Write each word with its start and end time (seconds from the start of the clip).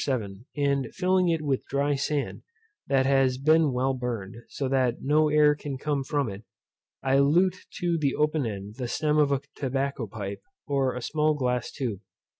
7, 0.03 0.47
and 0.57 0.95
filling 0.95 1.29
it 1.29 1.41
up 1.41 1.45
with 1.45 1.63
dry 1.67 1.93
sand, 1.93 2.41
that 2.87 3.05
has 3.05 3.37
been 3.37 3.71
well 3.71 3.93
burned, 3.93 4.37
so 4.49 4.67
that 4.67 5.03
no 5.03 5.29
air 5.29 5.53
can 5.53 5.77
come 5.77 6.03
from 6.03 6.27
it, 6.27 6.41
I 7.03 7.19
lute 7.19 7.67
to 7.77 7.99
the 7.99 8.15
open 8.15 8.43
end 8.47 8.77
the 8.77 8.87
stem 8.87 9.19
of 9.19 9.31
a 9.31 9.41
tobacco 9.55 10.07
pipe, 10.07 10.41
or 10.65 10.95
a 10.95 11.03
small 11.03 11.35
glass 11.35 11.69
tube. 11.71 11.99